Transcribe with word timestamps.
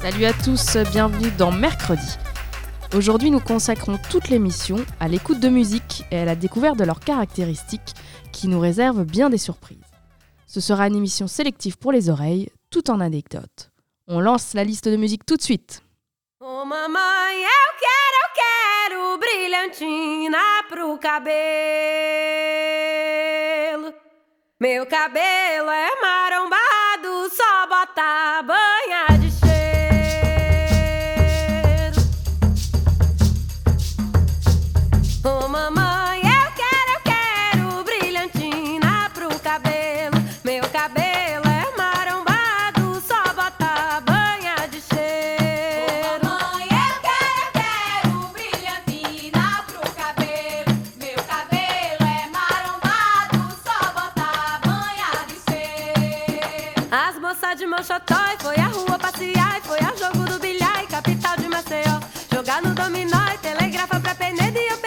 Salut 0.00 0.24
à 0.24 0.32
tous, 0.32 0.78
bienvenue 0.92 1.30
dans 1.32 1.52
Mercredi. 1.52 2.16
Aujourd'hui, 2.96 3.30
nous 3.30 3.38
consacrons 3.38 3.98
toute 4.10 4.30
l'émission 4.30 4.76
à 4.98 5.08
l'écoute 5.08 5.40
de 5.40 5.50
musique 5.50 6.04
et 6.10 6.20
à 6.20 6.24
la 6.24 6.34
découverte 6.34 6.78
de 6.78 6.84
leurs 6.84 7.00
caractéristiques 7.00 7.92
qui 8.32 8.48
nous 8.48 8.60
réservent 8.60 9.04
bien 9.04 9.28
des 9.28 9.36
surprises. 9.36 9.76
Ce 10.46 10.58
sera 10.58 10.86
une 10.86 10.96
émission 10.96 11.26
sélective 11.26 11.76
pour 11.76 11.92
les 11.92 12.08
oreilles, 12.08 12.48
tout 12.70 12.90
en 12.90 12.98
anecdotes. 13.00 13.72
On 14.08 14.20
lance 14.20 14.54
la 14.54 14.64
liste 14.64 14.88
de 14.88 14.96
musique 14.96 15.26
tout 15.26 15.36
de 15.36 15.42
suite. 15.42 15.82
Ô 16.40 16.64
mamãe, 16.64 17.42
eu 17.42 17.66
quero, 17.78 18.24
quero 18.34 19.18
pro 20.70 20.98
Foi 58.38 58.56
à 58.56 58.68
rua 58.68 58.98
passear 58.98 59.58
e 59.58 59.66
foi 59.66 59.78
ao 59.80 59.96
jogo 59.96 60.24
do 60.24 60.38
bilhar 60.38 60.82
e 60.82 60.86
capital 60.86 61.36
de 61.36 61.48
Maceió. 61.48 62.00
Jogar 62.32 62.62
no 62.62 62.74
dominó 62.74 63.18
e 63.34 63.38
telegrafa 63.38 64.00
pra 64.00 64.14
Penedo 64.14 64.58
e 64.58 64.68
eu 64.68 64.78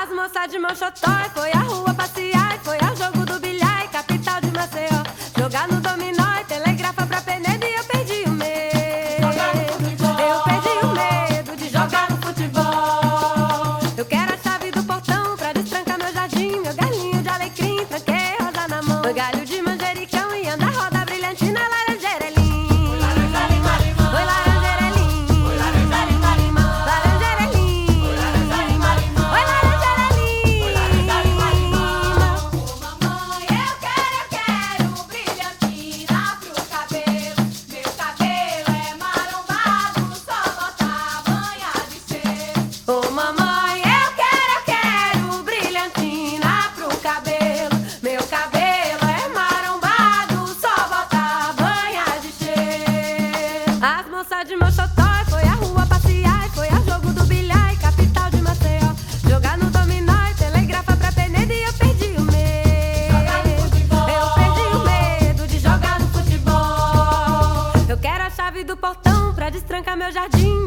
As 0.00 0.10
moças 0.10 0.48
de 0.48 0.60
Mochotó 0.60 1.10
foi 1.34 1.50
à 1.50 1.58
rua 1.58 1.92
passear 1.92 2.56
foi 2.62 2.78
ao 2.78 2.94
jogo 2.94 3.26
do 3.26 3.40
bilhar 3.40 3.90
capital 3.90 4.40
de 4.40 4.52
Maceió. 4.52 5.02
Jogar 5.36 5.66
no 5.66 5.80
dominó 5.80 6.17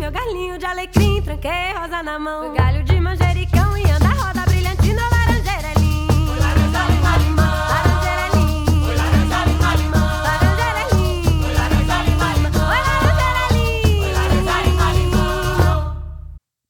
meu 0.02 0.12
galinho 0.12 0.58
de 0.58 0.66
alecrim, 0.66 1.22
tranquei 1.22 1.74
rosa 1.78 2.02
na 2.02 2.18
mão. 2.18 2.42
Meu 2.42 2.54
galho 2.54 2.84
de 2.84 3.00
manjericão 3.00 3.78
e 3.78 3.84
anda 3.84 4.08
roda 4.08 4.42
brilhantina, 4.50 5.00
laranjeira 5.14 5.68
é 5.68 5.76
linda. 5.78 6.24
Laranjeira 6.42 6.90
é 6.90 7.06
linda. 7.06 7.44
Laranjeira 7.70 8.22
é 8.26 8.30
linda. 8.34 8.88
Oi, 8.88 8.96
laranjeira 8.96 10.80
é 10.80 10.90
linda. 10.90 11.12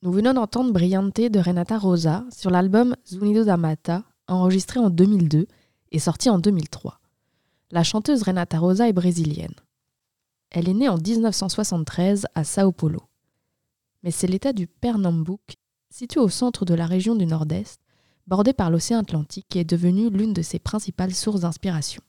Nous 0.02 0.12
venons 0.12 0.34
d'entendre 0.34 0.74
Brillante 0.74 1.30
de 1.30 1.40
Renata 1.40 1.78
Rosa 1.78 2.26
sur 2.38 2.52
l'album 2.52 2.98
Zunido 3.08 3.46
da 3.46 3.56
Mata, 3.56 4.04
enregistré 4.28 4.82
en 4.82 4.90
2002 4.90 5.48
et 5.94 6.00
sorti 6.00 6.30
en 6.30 6.38
2003. 6.38 7.00
La 7.72 7.84
chanteuse 7.84 8.24
Renata 8.24 8.60
Rosa 8.60 8.90
est 8.90 8.94
brésilienne. 8.94 9.56
Elle 10.50 10.68
est 10.68 10.74
née 10.74 10.90
en 10.90 10.98
1973 10.98 12.28
à 12.36 12.44
Sao 12.44 12.74
Paulo. 12.74 13.04
Mais 14.04 14.12
c'est 14.12 14.28
l'état 14.28 14.54
du 14.54 14.68
Pernambouc, 14.68 15.58
situé 15.90 16.20
au 16.20 16.30
centre 16.30 16.66
de 16.66 16.74
la 16.74 16.86
région 16.86 17.16
du 17.16 17.26
Nord-Est, 17.26 17.82
bordé 18.28 18.54
par 18.54 18.72
l'océan 18.72 19.00
Atlantique, 19.00 19.48
qui 19.50 19.60
est 19.60 19.70
devenu 19.70 20.10
l'une 20.10 20.34
de 20.34 20.42
ses 20.42 20.60
principales 20.60 21.14
sources 21.14 21.42
d'inspiration. 21.42 22.02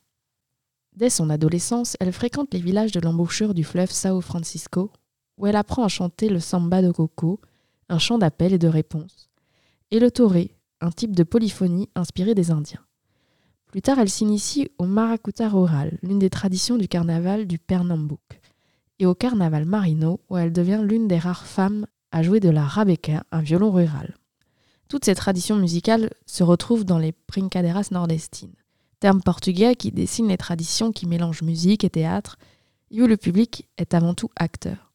Dès 0.95 1.11
son 1.11 1.31
adolescence, 1.31 1.97
elle 2.01 2.13
fréquente 2.13 2.53
les 2.53 2.61
villages 2.61 2.93
de 2.93 3.01
l'embouchure 3.01 3.55
du 3.55 3.65
fleuve 3.65 3.91
Sao 3.91 4.21
Francisco, 4.21 4.91
où 5.39 5.47
elle 5.47 5.57
apprend 5.57 5.85
à 5.85 5.89
chanter 5.89 6.29
le 6.29 6.41
samba 6.41 6.83
de 6.83 6.91
coco, 6.91 7.41
un 7.89 7.99
chant 7.99 8.19
d'appel 8.19 8.53
et 8.53 8.59
de 8.59 8.69
réponse, 8.69 9.31
et 9.91 9.99
le 9.99 10.11
toré, 10.11 10.57
un 10.81 10.91
type 10.91 11.17
de 11.17 11.23
polyphonie 11.23 11.89
inspiré 11.95 12.35
des 12.35 12.51
Indiens. 12.51 12.85
Plus 13.67 13.81
tard, 13.81 13.99
elle 13.99 14.11
s'initie 14.11 14.71
au 14.79 14.85
maracuta 14.85 15.49
rural, 15.49 15.99
l'une 16.03 16.19
des 16.19 16.29
traditions 16.29 16.77
du 16.77 16.89
carnaval 16.89 17.47
du 17.47 17.59
Pernambouc, 17.59 18.21
et 19.03 19.07
au 19.07 19.17
carnaval 19.17 19.65
marino, 19.65 20.21
où 20.31 20.37
elle 20.37 20.53
devient 20.53 20.81
l'une 20.81 21.09
des 21.09 21.19
rares 21.19 21.45
femmes 21.45 21.87
à 22.13 22.23
jouer 22.23 22.39
de 22.39 22.49
la 22.49 22.65
rabeca, 22.65 23.25
un 23.33 23.43
violon 23.43 23.73
rural. 23.73 24.15
Toutes 24.87 25.07
ces 25.07 25.17
traditions 25.17 25.57
musicales 25.57 26.11
se 26.25 26.45
retrouvent 26.45 26.85
dans 26.85 26.99
les 26.99 27.13
brincadeiras 27.27 27.89
nordestines, 27.91 28.55
terme 29.01 29.21
portugais 29.21 29.75
qui 29.75 29.91
dessine 29.91 30.29
les 30.29 30.37
traditions 30.37 30.93
qui 30.93 31.09
mélangent 31.09 31.43
musique 31.43 31.83
et 31.83 31.91
théâtre, 31.91 32.39
et 32.93 33.03
où 33.03 33.09
le 33.09 33.17
public 33.17 33.69
est 33.77 33.93
avant 33.93 34.15
tout 34.15 34.31
acteur. 34.37 34.93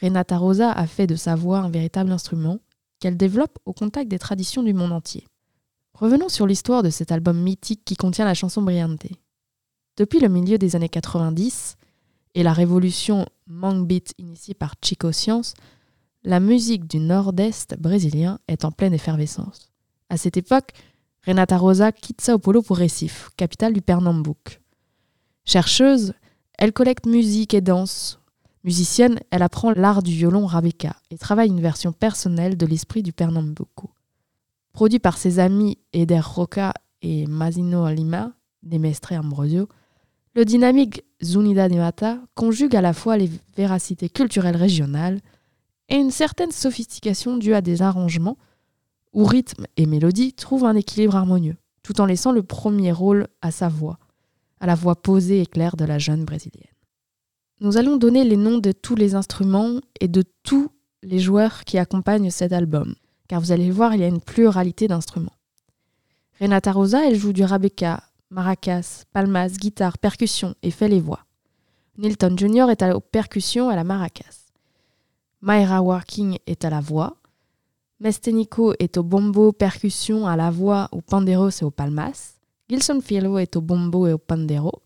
Renata 0.00 0.38
Rosa 0.38 0.70
a 0.70 0.86
fait 0.86 1.08
de 1.08 1.16
sa 1.16 1.34
voix 1.34 1.58
un 1.58 1.70
véritable 1.70 2.12
instrument 2.12 2.60
qu'elle 3.00 3.16
développe 3.16 3.58
au 3.64 3.72
contact 3.72 4.08
des 4.08 4.20
traditions 4.20 4.62
du 4.62 4.74
monde 4.74 4.92
entier. 4.92 5.26
Revenons 5.94 6.28
sur 6.28 6.46
l'histoire 6.46 6.84
de 6.84 6.90
cet 6.90 7.10
album 7.10 7.42
mythique 7.42 7.82
qui 7.84 7.96
contient 7.96 8.26
la 8.26 8.34
chanson 8.34 8.62
Briante. 8.62 9.08
Depuis 9.96 10.20
le 10.20 10.28
milieu 10.28 10.56
des 10.56 10.76
années 10.76 10.88
90 10.88 11.78
et 12.34 12.42
la 12.42 12.52
révolution 12.52 13.26
Mang 13.46 13.86
Beat 13.86 14.14
initiée 14.18 14.54
par 14.54 14.74
Chico 14.82 15.12
Science, 15.12 15.54
la 16.22 16.40
musique 16.40 16.86
du 16.86 16.98
nord-est 16.98 17.76
brésilien 17.78 18.38
est 18.46 18.64
en 18.64 18.72
pleine 18.72 18.92
effervescence. 18.92 19.70
À 20.08 20.16
cette 20.16 20.36
époque, 20.36 20.72
Renata 21.26 21.56
Rosa 21.56 21.92
quitte 21.92 22.20
Sao 22.20 22.38
Paulo 22.38 22.62
pour 22.62 22.78
Recife, 22.78 23.30
capitale 23.36 23.72
du 23.72 23.82
Pernambouc. 23.82 24.60
Chercheuse, 25.44 26.14
elle 26.58 26.72
collecte 26.72 27.06
musique 27.06 27.54
et 27.54 27.60
danse. 27.60 28.20
Musicienne, 28.64 29.18
elle 29.30 29.42
apprend 29.42 29.72
l'art 29.72 30.02
du 30.02 30.12
violon 30.12 30.46
Rabeca 30.46 30.96
et 31.10 31.16
travaille 31.16 31.48
une 31.48 31.62
version 31.62 31.92
personnelle 31.92 32.56
de 32.56 32.66
l'esprit 32.66 33.02
du 33.02 33.12
Pernambuco. 33.12 33.90
Produit 34.72 34.98
par 34.98 35.16
ses 35.16 35.38
amis 35.38 35.78
Eder 35.92 36.20
Roca 36.20 36.74
et 37.02 37.26
Mazino 37.26 37.88
Lima, 37.88 38.32
des 38.62 38.78
Mestre 38.78 39.12
Ambrosio, 39.14 39.68
le 40.34 40.44
dynamique 40.44 41.04
Zunida 41.22 41.68
de 41.68 41.76
Mata 41.76 42.18
conjugue 42.34 42.76
à 42.76 42.80
la 42.80 42.92
fois 42.92 43.16
les 43.16 43.30
véracités 43.56 44.08
culturelles 44.08 44.56
régionales 44.56 45.20
et 45.88 45.96
une 45.96 46.10
certaine 46.10 46.52
sophistication 46.52 47.36
due 47.36 47.54
à 47.54 47.60
des 47.60 47.82
arrangements 47.82 48.38
où 49.12 49.24
rythme 49.24 49.66
et 49.76 49.86
mélodie 49.86 50.32
trouvent 50.32 50.64
un 50.64 50.76
équilibre 50.76 51.16
harmonieux, 51.16 51.56
tout 51.82 52.00
en 52.00 52.06
laissant 52.06 52.30
le 52.30 52.44
premier 52.44 52.92
rôle 52.92 53.26
à 53.42 53.50
sa 53.50 53.68
voix, 53.68 53.98
à 54.60 54.66
la 54.66 54.76
voix 54.76 54.94
posée 54.94 55.40
et 55.40 55.46
claire 55.46 55.76
de 55.76 55.84
la 55.84 55.98
jeune 55.98 56.24
brésilienne. 56.24 56.66
Nous 57.60 57.76
allons 57.76 57.96
donner 57.96 58.24
les 58.24 58.36
noms 58.36 58.58
de 58.58 58.72
tous 58.72 58.94
les 58.94 59.14
instruments 59.16 59.80
et 60.00 60.08
de 60.08 60.22
tous 60.44 60.70
les 61.02 61.18
joueurs 61.18 61.64
qui 61.64 61.76
accompagnent 61.76 62.30
cet 62.30 62.52
album, 62.52 62.94
car 63.26 63.40
vous 63.40 63.52
allez 63.52 63.66
le 63.66 63.72
voir, 63.72 63.94
il 63.94 64.00
y 64.00 64.04
a 64.04 64.08
une 64.08 64.20
pluralité 64.20 64.86
d'instruments. 64.86 65.36
Renata 66.40 66.72
Rosa, 66.72 67.06
elle 67.06 67.16
joue 67.18 67.32
du 67.32 67.42
rabeca, 67.42 68.04
maracas, 68.30 69.04
palmas, 69.12 69.56
guitare, 69.58 69.98
percussion 69.98 70.54
et 70.62 70.70
fait 70.70 70.88
les 70.88 71.00
voix. 71.00 71.26
Nilton 71.98 72.36
Jr. 72.36 72.70
est 72.70 72.82
à 72.82 72.88
la 72.88 73.00
percussion 73.00 73.68
à 73.68 73.76
la 73.76 73.84
maracas. 73.84 74.52
Mayra 75.42 75.82
Working 75.82 76.38
est 76.46 76.64
à 76.64 76.70
la 76.70 76.80
voix. 76.80 77.16
Mestenico 77.98 78.72
est 78.78 78.96
au 78.96 79.02
bombo, 79.02 79.52
percussion, 79.52 80.26
à 80.26 80.36
la 80.36 80.50
voix, 80.50 80.88
au 80.92 81.02
panderos 81.02 81.50
et 81.60 81.64
au 81.64 81.70
palmas. 81.70 82.38
Gilson 82.68 83.00
Filo 83.02 83.36
est 83.38 83.56
au 83.56 83.60
bombo 83.60 84.06
et 84.06 84.12
au 84.12 84.18
pandero. 84.18 84.82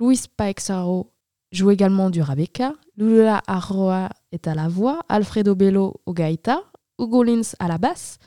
Luis 0.00 0.24
Paexaro 0.36 1.10
joue 1.50 1.70
également 1.70 2.10
du 2.10 2.22
rabeca. 2.22 2.74
Lula 2.96 3.42
Arroa 3.46 4.08
est 4.30 4.46
à 4.46 4.54
la 4.54 4.68
voix. 4.68 5.00
Alfredo 5.08 5.54
Bello 5.54 6.00
au 6.06 6.14
gaita. 6.14 6.62
Hugo 6.98 7.22
Lins 7.22 7.54
à 7.58 7.68
la 7.68 7.78
basse. 7.78 8.18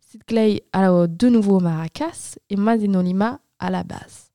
Sid 0.00 0.24
Clay 0.24 0.62
à 0.72 1.06
de 1.06 1.28
nouveau 1.28 1.56
au 1.56 1.60
maracas. 1.60 2.36
Et 2.48 2.56
Madino 2.56 3.02
Lima 3.02 3.40
à 3.62 3.70
la 3.70 3.84
basse. 3.84 4.30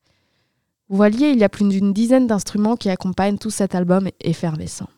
Vous 0.88 0.96
voyez, 0.96 1.32
il 1.32 1.38
y 1.38 1.44
a 1.44 1.48
plus 1.48 1.68
d'une 1.68 1.92
dizaine 1.92 2.26
d'instruments 2.26 2.76
qui 2.76 2.88
accompagnent 2.88 3.38
tout 3.38 3.50
cet 3.50 3.74
album 3.74 4.08
effervescent. 4.20 4.88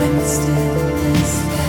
when 0.00 0.16
the 0.16 0.24
stillness 0.24 1.59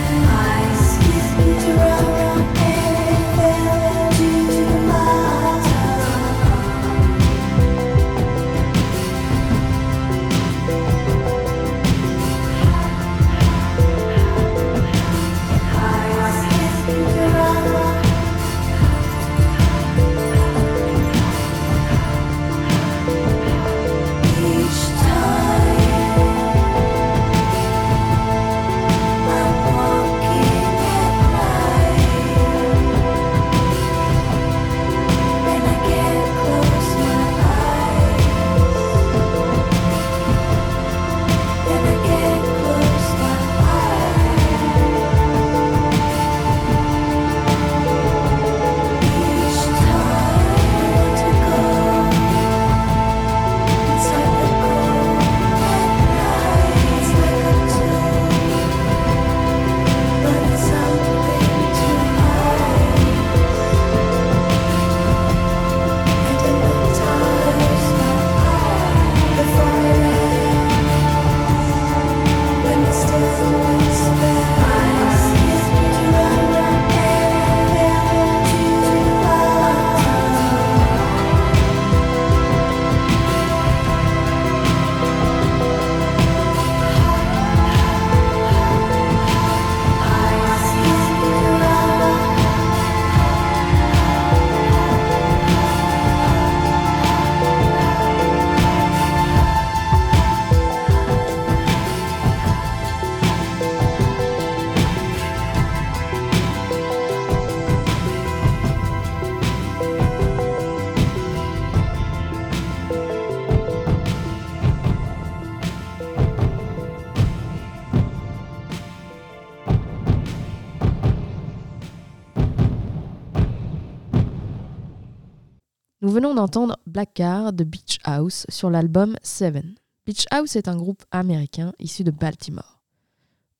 d'entendre 126.36 126.78
Black 126.86 127.14
Car 127.16 127.54
de 127.54 127.64
Beach 127.64 128.00
House 128.04 128.46
sur 128.50 128.70
l'album 128.70 129.16
Seven. 129.24 129.76
Beach 130.06 130.26
House 130.32 130.56
est 130.56 130.68
un 130.68 130.76
groupe 130.76 131.04
américain 131.12 131.74
issu 131.80 132.04
de 132.04 132.12
Baltimore. 132.12 132.82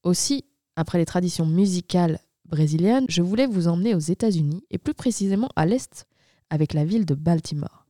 Aussi, 0.04 0.46
après 0.76 0.98
les 0.98 1.06
traditions 1.06 1.46
musicales 1.46 2.20
brésiliennes, 2.46 3.06
je 3.10 3.22
voulais 3.22 3.48
vous 3.48 3.68
emmener 3.68 3.96
aux 3.96 4.00
États-Unis 4.00 4.64
et 4.70 4.78
plus 4.78 4.94
précisément 4.94 5.50
à 5.56 5.66
l'est 5.66 6.06
avec 6.50 6.74
la 6.74 6.86
ville 6.86 7.06
de 7.06 7.16
Baltimore. 7.16 7.86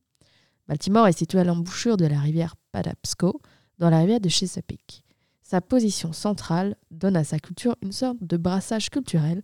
Baltimore 0.68 1.08
est 1.08 1.18
située 1.18 1.40
à 1.40 1.44
l'embouchure 1.44 1.98
de 1.98 2.06
la 2.06 2.20
rivière 2.20 2.56
Patapsco, 2.72 3.42
dans 3.80 3.90
la 3.90 4.00
rivière 4.00 4.20
de 4.20 4.30
Chesapeake. 4.30 5.04
Sa 5.42 5.62
position 5.62 6.14
centrale 6.14 6.78
donne 6.92 7.18
à 7.18 7.24
sa 7.24 7.40
culture 7.40 7.76
une 7.82 7.92
sorte 7.92 8.18
de 8.22 8.38
brassage 8.38 8.90
culturel 8.90 9.44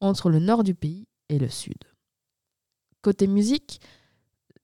entre 0.00 0.30
le 0.30 0.40
nord 0.40 0.64
du 0.64 0.74
pays 0.74 1.06
et 1.28 1.38
le 1.38 1.48
sud. 1.48 1.78
Côté 3.02 3.26
musique, 3.26 3.80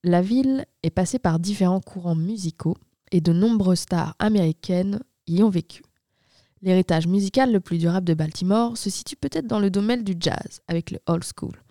la 0.03 0.23
ville 0.23 0.65
est 0.83 0.91
passée 0.91 1.19
par 1.19 1.39
différents 1.39 1.81
courants 1.81 2.15
musicaux 2.15 2.77
et 3.13 3.21
de 3.21 3.33
nombreuses 3.33 3.81
stars 3.81 4.15
américaines 4.19 5.01
y 5.27 5.43
ont 5.43 5.51
vécu. 5.51 5.83
L'héritage 6.63 7.07
musical 7.07 7.53
le 7.53 7.61
plus 7.61 7.79
durable 7.79 8.07
de 8.07 8.15
Baltimore 8.15 8.77
se 8.77 8.91
situe 8.91 9.17
peut-être 9.17 9.47
dans 9.47 9.61
le 9.61 9.71
domaine 9.71 10.05
du 10.05 10.15
jazz, 10.19 10.61
avec 10.69 10.91
le 10.91 10.99
old 11.07 11.25
school, 11.25 11.63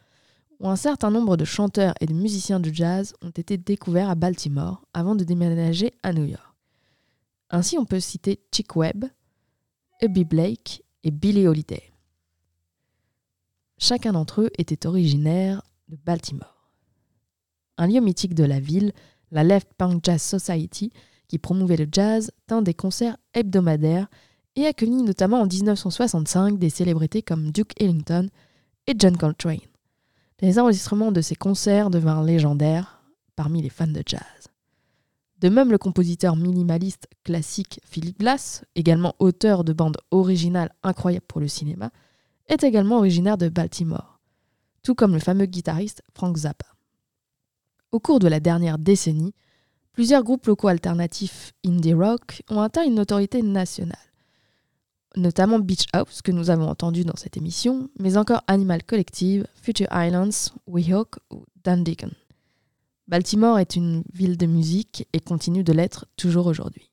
où 0.59 0.67
un 0.67 0.75
certain 0.75 1.11
nombre 1.11 1.37
de 1.37 1.45
chanteurs 1.45 1.93
et 2.01 2.05
de 2.05 2.13
musiciens 2.13 2.59
de 2.59 2.73
jazz 2.73 3.13
ont 3.21 3.29
été 3.29 3.57
découverts 3.57 4.09
à 4.09 4.15
Baltimore 4.15 4.83
avant 4.93 5.15
de 5.15 5.23
déménager 5.23 5.93
à 6.03 6.11
New 6.11 6.25
York. 6.25 6.43
Ainsi, 7.51 7.77
on 7.77 7.85
peut 7.85 7.99
citer 7.99 8.39
Chick 8.53 8.75
Webb, 8.75 9.05
Ubby 10.01 10.23
Blake 10.23 10.83
et 11.03 11.11
Billie 11.11 11.47
Holiday. 11.47 11.91
Chacun 13.77 14.13
d'entre 14.13 14.41
eux 14.41 14.49
était 14.57 14.85
originaire 14.85 15.61
de 15.87 15.97
Baltimore. 15.97 16.58
Un 17.79 17.87
lieu 17.87 18.01
mythique 18.01 18.35
de 18.35 18.43
la 18.43 18.59
ville, 18.59 18.91
la 19.31 19.45
Left 19.45 19.69
Punk 19.77 20.03
Jazz 20.03 20.21
Society, 20.21 20.91
qui 21.29 21.37
promouvait 21.37 21.77
le 21.77 21.87
jazz, 21.89 22.29
tint 22.45 22.61
des 22.61 22.73
concerts 22.73 23.15
hebdomadaires 23.33 24.09
et 24.57 24.65
accueillit 24.65 25.01
notamment 25.01 25.39
en 25.39 25.47
1965 25.47 26.59
des 26.59 26.69
célébrités 26.69 27.21
comme 27.21 27.51
Duke 27.51 27.81
Ellington 27.81 28.27
et 28.85 28.95
John 28.97 29.15
Coltrane. 29.15 29.59
Les 30.41 30.59
enregistrements 30.59 31.13
de 31.13 31.21
ces 31.21 31.35
concerts 31.35 31.89
devinrent 31.89 32.23
légendaires 32.23 33.01
parmi 33.37 33.61
les 33.61 33.69
fans 33.69 33.87
de 33.87 34.03
jazz. 34.05 34.49
De 35.37 35.47
même, 35.47 35.71
le 35.71 35.77
compositeur 35.77 36.35
minimaliste 36.35 37.07
classique 37.23 37.79
Philip 37.85 38.19
Glass, 38.19 38.65
également 38.75 39.15
auteur 39.19 39.63
de 39.63 39.71
bandes 39.71 39.99
originales 40.11 40.75
incroyables 40.83 41.25
pour 41.29 41.39
le 41.39 41.47
cinéma, 41.47 41.91
est 42.49 42.65
également 42.65 42.97
originaire 42.97 43.37
de 43.37 43.47
Baltimore, 43.47 44.19
tout 44.83 44.95
comme 44.95 45.13
le 45.13 45.19
fameux 45.19 45.45
guitariste 45.45 46.03
Frank 46.13 46.35
Zappa. 46.35 46.65
Au 47.91 47.99
cours 47.99 48.19
de 48.19 48.27
la 48.27 48.39
dernière 48.39 48.77
décennie, 48.77 49.33
plusieurs 49.93 50.23
groupes 50.23 50.45
locaux 50.45 50.67
alternatifs 50.67 51.53
indie 51.65 51.95
rock 51.95 52.43
ont 52.49 52.61
atteint 52.61 52.83
une 52.83 52.93
notoriété 52.93 53.41
nationale, 53.41 53.97
notamment 55.15 55.57
Beach 55.57 55.87
House 55.93 56.21
que 56.21 56.31
nous 56.31 56.51
avons 56.51 56.67
entendu 56.67 57.03
dans 57.03 57.15
cette 57.15 57.35
émission, 57.35 57.89
mais 57.97 58.15
encore 58.15 58.43
Animal 58.45 58.83
Collective, 58.83 59.47
Future 59.55 59.87
Islands, 59.91 60.53
Weehawk 60.67 61.15
ou 61.31 61.45
Dan 61.63 61.83
Deacon. 61.83 62.11
Baltimore 63.07 63.57
est 63.57 63.75
une 63.75 64.03
ville 64.13 64.37
de 64.37 64.45
musique 64.45 65.07
et 65.13 65.19
continue 65.19 65.63
de 65.63 65.73
l'être 65.73 66.05
toujours 66.15 66.45
aujourd'hui. 66.45 66.88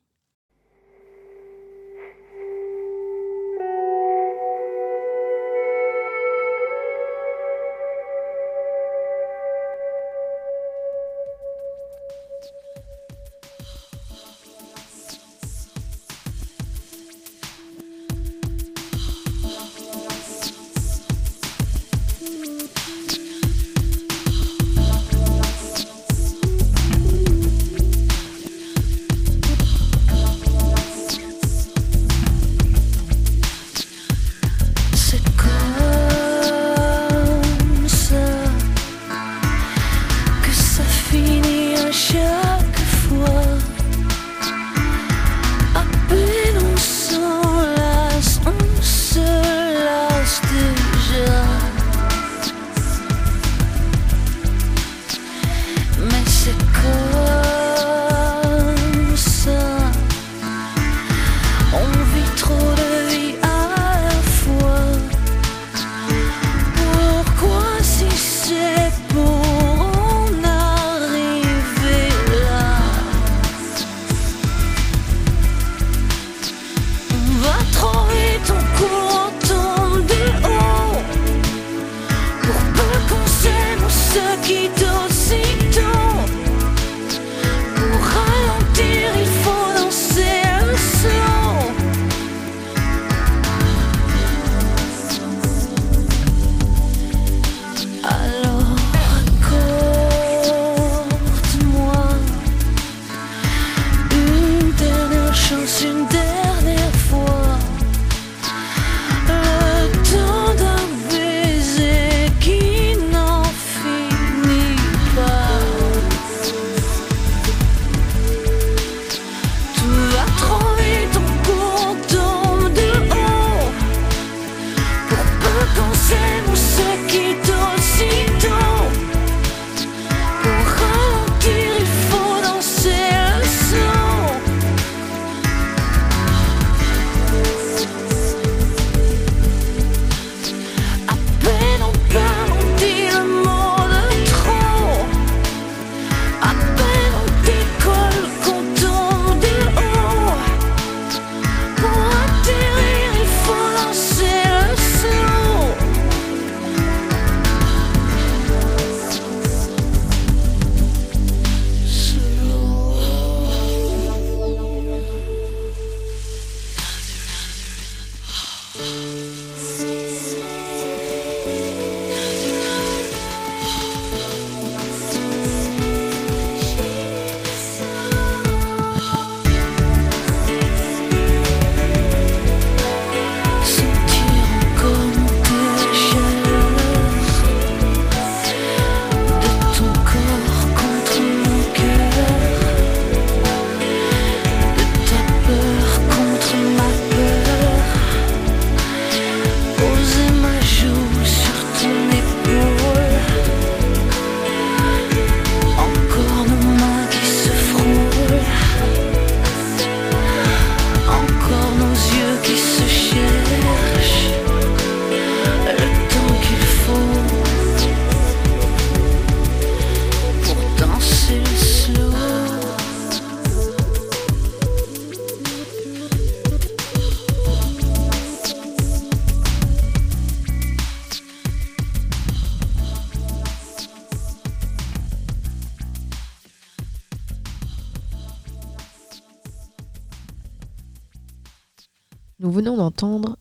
Nous 242.39 242.51
venons 242.51 242.77
d'entendre 242.77 243.39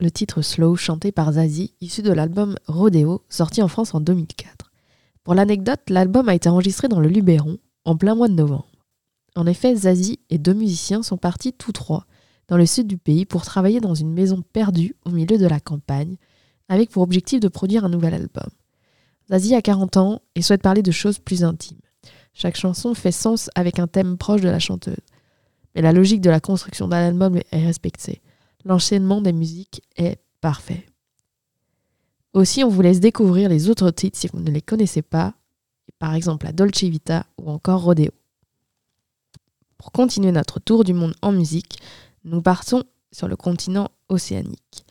le 0.00 0.10
titre 0.10 0.42
Slow 0.42 0.74
chanté 0.74 1.12
par 1.12 1.34
Zazie, 1.34 1.74
issu 1.80 2.02
de 2.02 2.10
l'album 2.10 2.56
Rodeo, 2.66 3.22
sorti 3.28 3.62
en 3.62 3.68
France 3.68 3.94
en 3.94 4.00
2004. 4.00 4.72
Pour 5.22 5.34
l'anecdote, 5.34 5.82
l'album 5.88 6.28
a 6.28 6.34
été 6.34 6.48
enregistré 6.48 6.88
dans 6.88 6.98
le 6.98 7.06
Luberon, 7.06 7.58
en 7.84 7.96
plein 7.96 8.16
mois 8.16 8.26
de 8.26 8.34
novembre. 8.34 8.66
En 9.36 9.46
effet, 9.46 9.76
Zazie 9.76 10.18
et 10.28 10.38
deux 10.38 10.54
musiciens 10.54 11.04
sont 11.04 11.18
partis 11.18 11.52
tous 11.52 11.70
trois 11.70 12.04
dans 12.48 12.56
le 12.56 12.66
sud 12.66 12.88
du 12.88 12.98
pays 12.98 13.26
pour 13.26 13.42
travailler 13.44 13.78
dans 13.78 13.94
une 13.94 14.12
maison 14.12 14.42
perdue 14.52 14.96
au 15.04 15.10
milieu 15.10 15.38
de 15.38 15.46
la 15.46 15.60
campagne, 15.60 16.16
avec 16.68 16.90
pour 16.90 17.04
objectif 17.04 17.38
de 17.38 17.46
produire 17.46 17.84
un 17.84 17.90
nouvel 17.90 18.14
album. 18.14 18.50
Zazie 19.30 19.54
a 19.54 19.62
40 19.62 19.98
ans 19.98 20.22
et 20.34 20.42
souhaite 20.42 20.62
parler 20.62 20.82
de 20.82 20.90
choses 20.90 21.20
plus 21.20 21.44
intimes. 21.44 21.78
Chaque 22.34 22.56
chanson 22.56 22.92
fait 22.94 23.12
sens 23.12 23.50
avec 23.54 23.78
un 23.78 23.86
thème 23.86 24.18
proche 24.18 24.40
de 24.40 24.48
la 24.48 24.58
chanteuse. 24.58 24.96
Mais 25.76 25.82
la 25.82 25.92
logique 25.92 26.20
de 26.20 26.30
la 26.30 26.40
construction 26.40 26.88
d'un 26.88 27.06
album 27.06 27.36
est 27.36 27.64
respectée. 27.64 28.20
L'enchaînement 28.64 29.20
des 29.20 29.32
musiques 29.32 29.82
est 29.96 30.18
parfait. 30.40 30.86
Aussi, 32.32 32.64
on 32.64 32.68
vous 32.68 32.82
laisse 32.82 33.00
découvrir 33.00 33.48
les 33.48 33.68
autres 33.68 33.90
titres 33.90 34.18
si 34.18 34.28
vous 34.32 34.40
ne 34.40 34.50
les 34.50 34.62
connaissez 34.62 35.02
pas, 35.02 35.34
par 35.98 36.14
exemple 36.14 36.46
la 36.46 36.52
Dolce 36.52 36.82
Vita 36.84 37.26
ou 37.38 37.50
encore 37.50 37.82
Rodeo. 37.82 38.10
Pour 39.76 39.92
continuer 39.92 40.32
notre 40.32 40.60
tour 40.60 40.84
du 40.84 40.94
monde 40.94 41.14
en 41.22 41.32
musique, 41.32 41.78
nous 42.24 42.40
partons 42.40 42.84
sur 43.10 43.28
le 43.28 43.36
continent 43.36 43.90
océanique. 44.08 44.86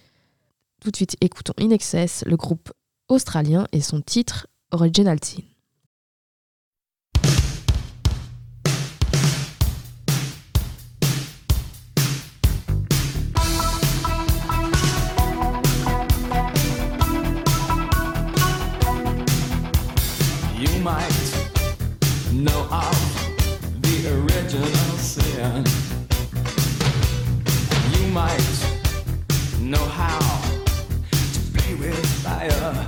Tout 0.82 0.92
de 0.92 0.96
suite, 0.96 1.16
écoutons 1.22 1.54
In 1.60 1.70
Excess, 1.70 2.24
le 2.26 2.38
groupe 2.38 2.72
australien 3.08 3.68
et 3.72 3.82
son 3.82 4.02
titre 4.02 4.48
Original 4.72 5.18
Sin. 5.24 5.44
You 25.42 25.48
might 28.14 28.40
know 29.60 29.84
how 29.86 30.20
to 30.20 31.40
play 31.52 31.74
with 31.74 32.06
fire. 32.22 32.81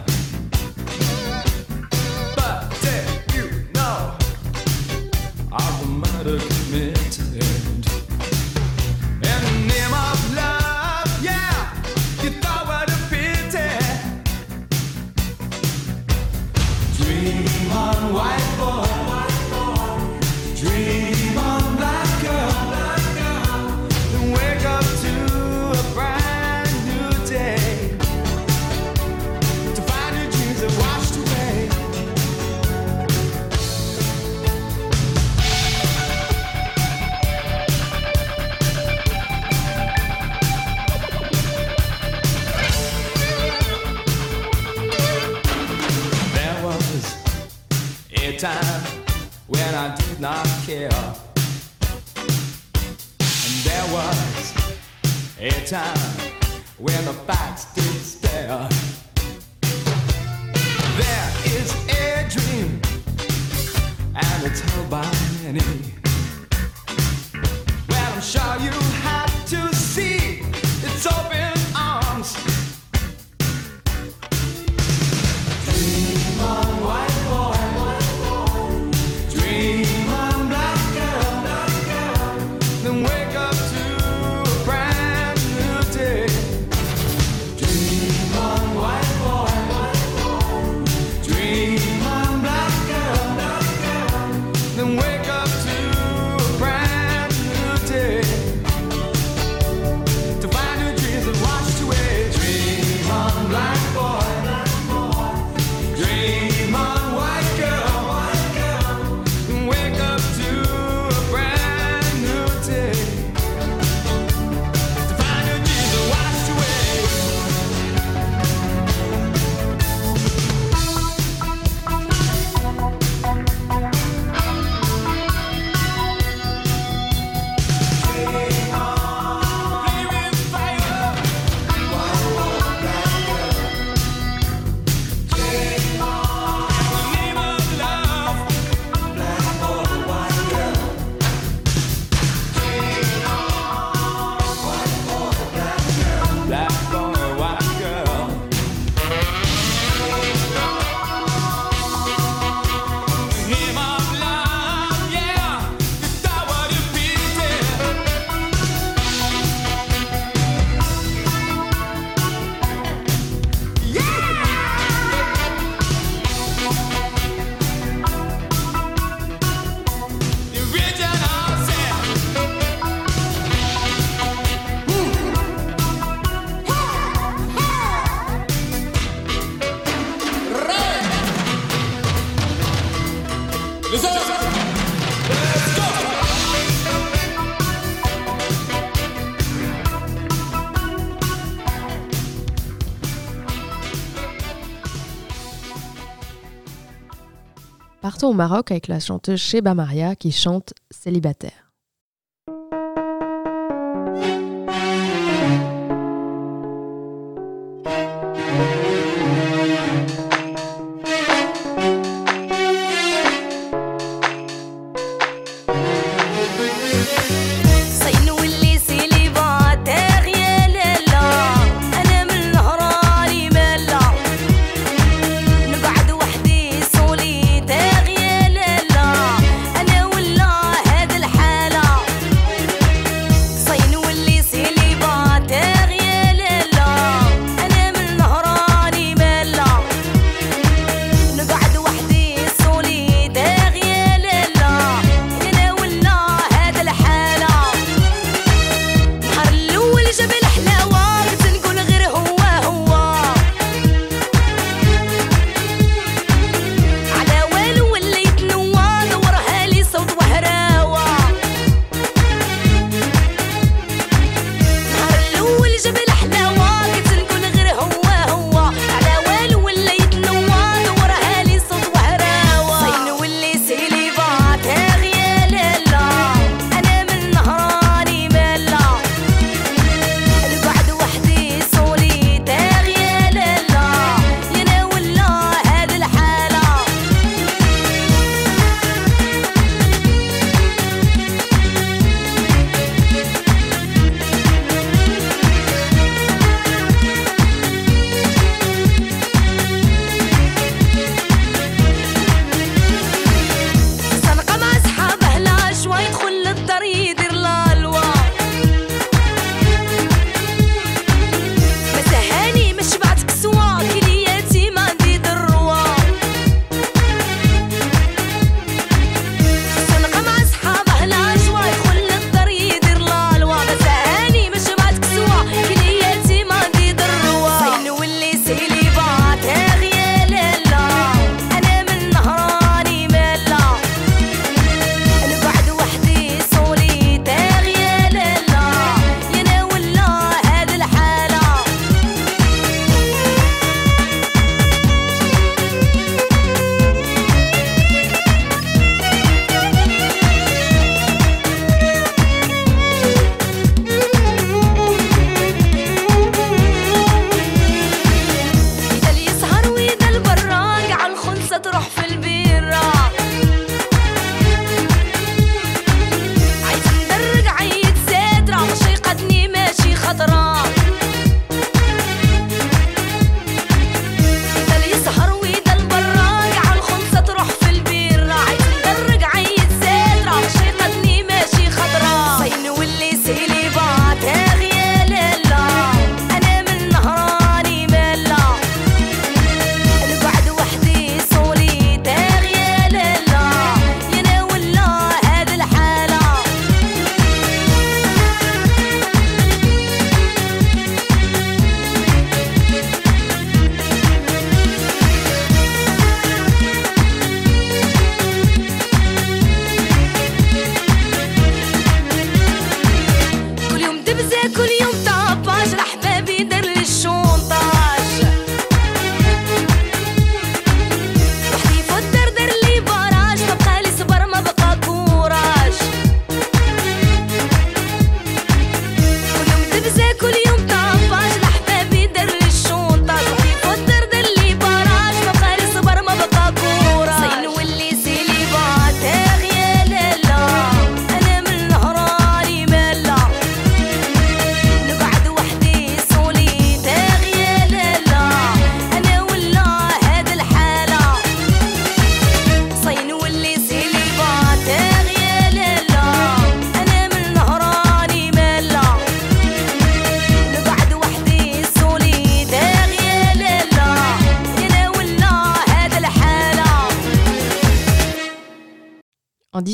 Partons 198.13 198.29
au 198.29 198.33
Maroc 198.33 198.69
avec 198.69 198.89
la 198.89 198.99
chanteuse 198.99 199.39
Sheba 199.39 199.73
Maria 199.73 200.15
qui 200.15 200.31
chante 200.31 200.75
Célibataire. 200.91 201.62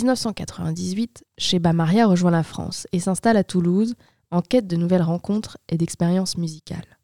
1998, 0.09 1.23
Sheba 1.37 1.71
Maria 1.71 2.07
rejoint 2.07 2.31
la 2.31 2.41
France 2.41 2.87
et 2.91 2.99
s'installe 2.99 3.37
à 3.37 3.43
Toulouse 3.43 3.93
en 4.31 4.41
quête 4.41 4.65
de 4.65 4.75
nouvelles 4.75 5.03
rencontres 5.03 5.59
et 5.69 5.77
d'expériences 5.77 6.35
musicales. 6.35 6.97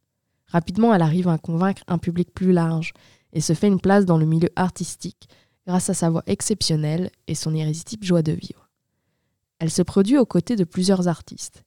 Rapidement, 0.48 0.92
elle 0.92 1.04
arrive 1.04 1.28
à 1.28 1.38
convaincre 1.38 1.84
un 1.88 2.00
public 2.00 2.34
plus 2.34 2.52
large 2.52 2.94
et 3.32 3.42
se 3.42 3.54
fait 3.54 3.68
une 3.68 3.80
place 3.80 4.06
dans 4.06 4.18
le 4.18 4.26
milieu 4.26 4.50
artistique 4.56 5.30
grâce 5.68 5.90
à 5.90 5.94
sa 5.94 6.10
voix 6.10 6.24
exceptionnelle 6.26 7.12
et 7.28 7.36
son 7.36 7.54
irrésistible 7.54 8.06
joie 8.06 8.24
de 8.24 8.32
vivre. 8.32 8.70
Elle 9.60 9.72
se 9.72 9.84
produit 9.84 10.18
aux 10.18 10.26
côtés 10.26 10.56
de 10.56 10.64
plusieurs 10.64 11.08
artistes. 11.08 11.64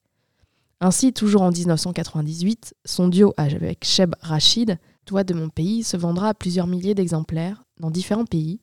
Ainsi, 0.81 1.13
toujours 1.13 1.43
en 1.43 1.51
1998, 1.51 2.75
son 2.83 3.07
duo 3.07 3.33
avec 3.37 3.85
Sheb 3.85 4.13
Rachid, 4.19 4.77
Toi 5.05 5.23
de 5.23 5.33
mon 5.33 5.47
pays, 5.47 5.83
se 5.83 5.95
vendra 5.95 6.29
à 6.29 6.33
plusieurs 6.33 6.67
milliers 6.67 6.95
d'exemplaires 6.95 7.63
dans 7.79 7.91
différents 7.91 8.25
pays, 8.25 8.59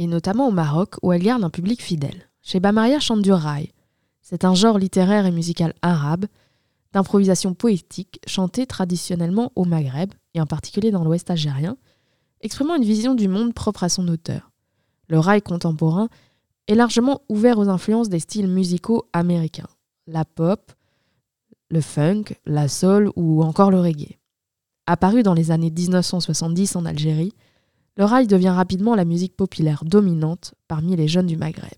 et 0.00 0.06
notamment 0.06 0.48
au 0.48 0.50
Maroc 0.50 0.94
où 1.02 1.12
elle 1.12 1.22
garde 1.22 1.44
un 1.44 1.50
public 1.50 1.82
fidèle. 1.82 2.30
Sheba 2.40 2.72
Maria 2.72 3.00
chante 3.00 3.20
du 3.20 3.32
raï. 3.32 3.70
C'est 4.22 4.46
un 4.46 4.54
genre 4.54 4.78
littéraire 4.78 5.26
et 5.26 5.30
musical 5.30 5.74
arabe 5.82 6.24
d'improvisation 6.94 7.52
poétique 7.52 8.18
chanté 8.26 8.66
traditionnellement 8.66 9.52
au 9.56 9.66
Maghreb, 9.66 10.14
et 10.32 10.40
en 10.40 10.46
particulier 10.46 10.90
dans 10.90 11.04
l'Ouest 11.04 11.30
algérien, 11.30 11.76
exprimant 12.40 12.76
une 12.76 12.84
vision 12.84 13.14
du 13.14 13.28
monde 13.28 13.52
propre 13.52 13.84
à 13.84 13.90
son 13.90 14.08
auteur. 14.08 14.50
Le 15.08 15.18
rail 15.18 15.42
contemporain 15.42 16.08
est 16.66 16.74
largement 16.74 17.20
ouvert 17.28 17.58
aux 17.58 17.68
influences 17.68 18.08
des 18.08 18.20
styles 18.20 18.48
musicaux 18.48 19.06
américains, 19.12 19.68
la 20.06 20.24
pop, 20.24 20.72
le 21.68 21.82
funk, 21.82 22.24
la 22.46 22.68
soul 22.68 23.10
ou 23.16 23.42
encore 23.42 23.70
le 23.70 23.80
reggae. 23.80 24.16
Apparu 24.86 25.22
dans 25.22 25.34
les 25.34 25.50
années 25.50 25.70
1970 25.70 26.74
en 26.76 26.86
Algérie, 26.86 27.34
le 28.00 28.06
rail 28.06 28.26
devient 28.26 28.48
rapidement 28.48 28.94
la 28.94 29.04
musique 29.04 29.36
populaire 29.36 29.84
dominante 29.84 30.54
parmi 30.68 30.96
les 30.96 31.06
jeunes 31.06 31.26
du 31.26 31.36
Maghreb. 31.36 31.68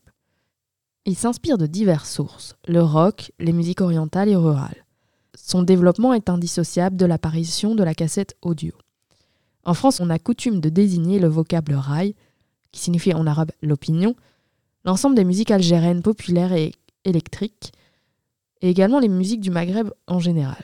Il 1.04 1.16
s'inspire 1.16 1.58
de 1.58 1.66
diverses 1.66 2.12
sources, 2.12 2.54
le 2.68 2.80
rock, 2.80 3.32
les 3.40 3.52
musiques 3.52 3.80
orientales 3.80 4.28
et 4.28 4.36
rurales. 4.36 4.86
Son 5.34 5.64
développement 5.64 6.14
est 6.14 6.28
indissociable 6.28 6.96
de 6.96 7.06
l'apparition 7.06 7.74
de 7.74 7.82
la 7.82 7.92
cassette 7.92 8.36
audio. 8.40 8.70
En 9.64 9.74
France, 9.74 9.98
on 9.98 10.10
a 10.10 10.20
coutume 10.20 10.60
de 10.60 10.68
désigner 10.68 11.18
le 11.18 11.26
vocable 11.26 11.74
rail, 11.74 12.14
qui 12.70 12.80
signifie 12.80 13.14
en 13.14 13.26
arabe 13.26 13.50
l'opinion, 13.60 14.14
l'ensemble 14.84 15.16
des 15.16 15.24
musiques 15.24 15.50
algériennes 15.50 16.02
populaires 16.02 16.52
et 16.52 16.70
électriques, 17.04 17.72
et 18.60 18.70
également 18.70 19.00
les 19.00 19.08
musiques 19.08 19.40
du 19.40 19.50
Maghreb 19.50 19.90
en 20.06 20.20
général. 20.20 20.62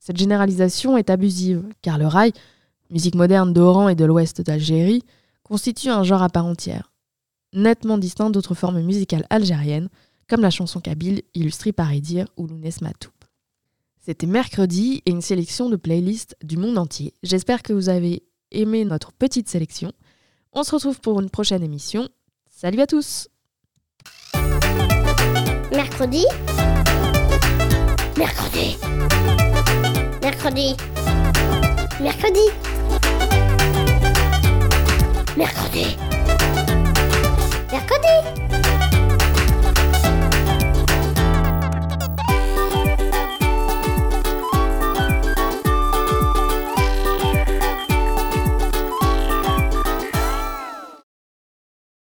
Cette 0.00 0.16
généralisation 0.16 0.96
est 0.96 1.10
abusive, 1.10 1.62
car 1.80 1.96
le 1.96 2.08
rail, 2.08 2.32
musique 2.90 3.14
moderne 3.14 3.52
d'Oran 3.52 3.88
et 3.88 3.94
de 3.94 4.04
l'ouest 4.04 4.40
d'Algérie, 4.40 5.02
constitue 5.42 5.88
un 5.88 6.02
genre 6.02 6.22
à 6.22 6.28
part 6.28 6.46
entière, 6.46 6.92
nettement 7.52 7.98
distinct 7.98 8.30
d'autres 8.30 8.54
formes 8.54 8.82
musicales 8.82 9.26
algériennes, 9.30 9.88
comme 10.28 10.40
la 10.40 10.50
chanson 10.50 10.80
kabyle 10.80 11.22
illustrée 11.34 11.72
par 11.72 11.92
Edir 11.92 12.26
ou 12.36 12.46
Lounès. 12.46 12.80
C'était 14.04 14.26
mercredi 14.26 15.02
et 15.06 15.10
une 15.10 15.20
sélection 15.20 15.68
de 15.68 15.76
playlists 15.76 16.36
du 16.42 16.56
monde 16.56 16.78
entier. 16.78 17.14
J'espère 17.22 17.62
que 17.62 17.72
vous 17.72 17.88
avez 17.88 18.22
aimé 18.50 18.84
notre 18.84 19.12
petite 19.12 19.48
sélection. 19.48 19.92
On 20.52 20.62
se 20.62 20.74
retrouve 20.74 21.00
pour 21.00 21.20
une 21.20 21.30
prochaine 21.30 21.62
émission. 21.62 22.08
Salut 22.48 22.80
à 22.80 22.86
tous 22.86 23.28
Mercredi. 25.70 26.24
Mercredi. 28.16 28.76
Mercredi. 30.22 30.74
Mercredi. 32.00 32.65
Mercredi. 35.36 35.96
Mercredi. 37.70 38.45